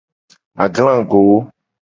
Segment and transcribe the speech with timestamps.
[0.63, 1.21] Aglago.